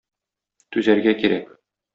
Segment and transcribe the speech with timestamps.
[0.77, 1.57] Түзәргә кирәк.